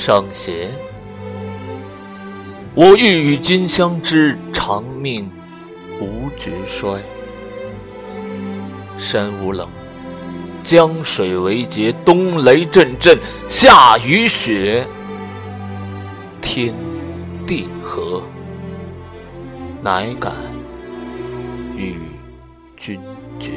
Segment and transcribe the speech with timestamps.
[0.00, 0.70] 上邪。
[2.74, 5.30] 我欲与君相知，长命
[6.00, 7.02] 无绝衰。
[8.96, 9.68] 山无棱，
[10.62, 14.86] 江水为竭，冬雷阵阵，夏雨雪，
[16.40, 16.74] 天
[17.46, 18.22] 地合，
[19.82, 20.32] 乃敢
[21.76, 21.96] 与
[22.74, 22.98] 君
[23.38, 23.50] 绝。